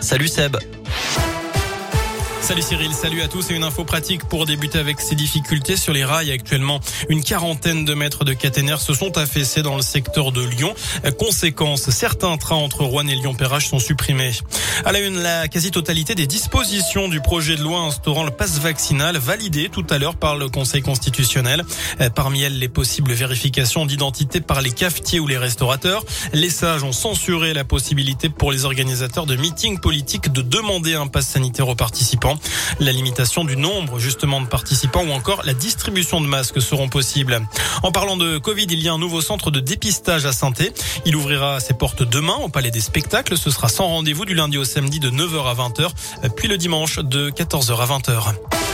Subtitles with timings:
[0.00, 0.79] Salut Seb.
[2.42, 5.92] Salut Cyril, salut à tous et une info pratique pour débuter avec ces difficultés sur
[5.92, 6.32] les rails.
[6.32, 10.74] Actuellement, une quarantaine de mètres de caténaires se sont affaissés dans le secteur de Lyon.
[11.18, 14.32] Conséquence, certains trains entre Rouen et Lyon-Perrache sont supprimés.
[14.84, 19.16] À la une, la quasi-totalité des dispositions du projet de loi instaurant le passe vaccinal
[19.16, 21.62] validé tout à l'heure par le Conseil constitutionnel.
[22.14, 26.04] Parmi elles, les possibles vérifications d'identité par les cafetiers ou les restaurateurs.
[26.32, 31.06] Les sages ont censuré la possibilité pour les organisateurs de meetings politiques de demander un
[31.06, 32.29] passe sanitaire aux participants.
[32.78, 37.40] La limitation du nombre justement de participants ou encore la distribution de masques seront possibles.
[37.82, 40.72] En parlant de Covid, il y a un nouveau centre de dépistage à Santé.
[41.04, 43.36] Il ouvrira ses portes demain au Palais des Spectacles.
[43.36, 45.90] Ce sera sans rendez-vous du lundi au samedi de 9h à 20h,
[46.36, 48.69] puis le dimanche de 14h à 20h.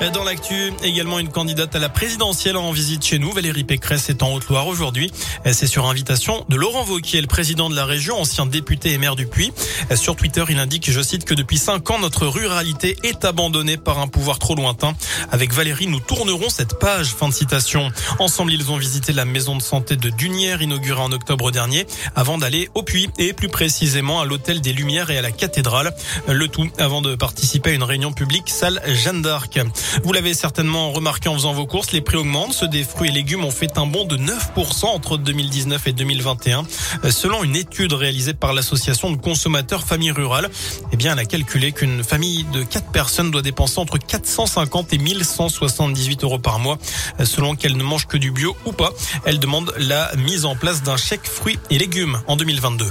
[0.00, 3.30] Dans l'actu, également une candidate à la présidentielle en visite chez nous.
[3.32, 5.12] Valérie Pécresse est en Haute-Loire aujourd'hui.
[5.52, 9.14] C'est sur invitation de Laurent Vauquier, le président de la région, ancien député et maire
[9.14, 9.52] du Puy.
[9.94, 13.98] Sur Twitter, il indique, je cite, que depuis cinq ans, notre ruralité est abandonnée par
[13.98, 14.94] un pouvoir trop lointain.
[15.30, 17.08] Avec Valérie, nous tournerons cette page.
[17.08, 17.92] Fin de citation.
[18.18, 22.38] Ensemble, ils ont visité la maison de santé de Dunière, inaugurée en octobre dernier, avant
[22.38, 25.94] d'aller au Puy et plus précisément à l'hôtel des Lumières et à la cathédrale.
[26.26, 29.60] Le tout avant de participer à une réunion publique salle Jeanne d'Arc.
[30.04, 32.52] Vous l'avez certainement remarqué en faisant vos courses, les prix augmentent.
[32.52, 36.64] Ceux des fruits et légumes ont fait un bond de 9% entre 2019 et 2021.
[37.10, 40.48] Selon une étude réalisée par l'association de consommateurs Famille Rurale,
[40.92, 44.98] eh bien, elle a calculé qu'une famille de 4 personnes doit dépenser entre 450 et
[44.98, 46.78] 1178 euros par mois,
[47.24, 48.92] selon qu'elle ne mange que du bio ou pas.
[49.24, 52.86] Elle demande la mise en place d'un chèque fruits et légumes en 2022.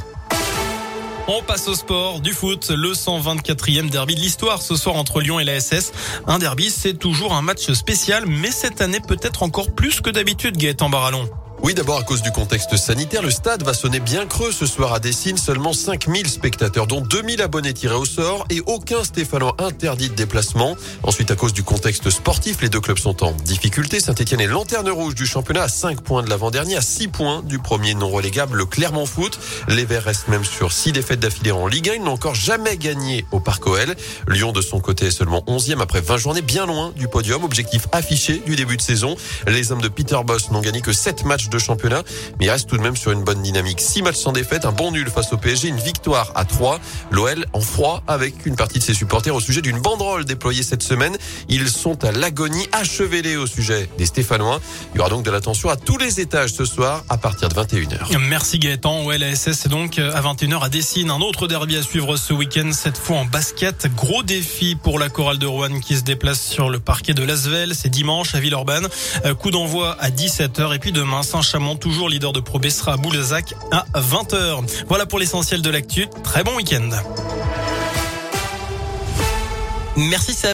[1.32, 5.40] On passe au sport, du foot, le 124e derby de l'histoire ce soir entre Lyon
[5.40, 5.92] et la SS.
[6.26, 10.58] Un derby, c'est toujours un match spécial, mais cette année peut-être encore plus que d'habitude,
[10.58, 11.30] Gaëtan Barallon.
[11.62, 14.94] Oui, d'abord à cause du contexte sanitaire, le stade va sonner bien creux ce soir
[14.94, 15.36] à Dessine.
[15.38, 20.78] Seulement 5000 spectateurs, dont 2000 abonnés tirés au sort et aucun Stéphanois interdit de déplacement.
[21.04, 24.00] Ensuite, à cause du contexte sportif, les deux clubs sont en difficulté.
[24.00, 27.60] Saint-Etienne est lanterne rouge du championnat à 5 points de l'avant-dernier, à 6 points du
[27.60, 29.38] premier non relégable, le Clermont Foot.
[29.68, 31.94] Les Verts restent même sur 6 défaites d'affilée en Ligue 1.
[31.96, 33.96] Ils n'ont encore jamais gagné au Parc OL.
[34.30, 37.44] Lyon, de son côté, est seulement 11e après 20 journées, bien loin du podium.
[37.44, 39.18] Objectif affiché du début de saison.
[39.46, 42.04] Les hommes de Peter Boss n'ont gagné que 7 matchs de championnat,
[42.40, 43.82] mais il reste tout de même sur une bonne dynamique.
[43.82, 46.80] Six matchs sans défaite, un bon nul face au PSG, une victoire à 3.
[47.12, 50.84] L'OL en froid avec une partie de ses supporters au sujet d'une banderole déployée cette
[50.84, 51.18] semaine.
[51.48, 54.60] Ils sont à l'agonie, achevelés au sujet des Stéphanois.
[54.94, 57.56] Il y aura donc de l'attention à tous les étages ce soir à partir de
[57.56, 58.18] 21h.
[58.28, 59.06] Merci Gaëtan.
[59.06, 61.12] Ouais, la SS est donc à 21h à Dessine.
[61.12, 63.88] Un autre derby à suivre ce week-end, cette fois en basket.
[63.96, 67.74] Gros défi pour la chorale de Rouen qui se déplace sur le parquet de Lasvel.
[67.76, 68.88] C'est dimanche à Villeurbanne.
[69.40, 72.98] Coup d'envoi à 17h et puis demain, Saint-Chamond, toujours leader de Pro B, sera à
[72.98, 74.86] Boulzac à 20h.
[74.90, 76.06] Voilà pour l'essentiel de l'actu.
[76.22, 76.90] Très bon week-end.
[79.96, 80.48] Merci Seb.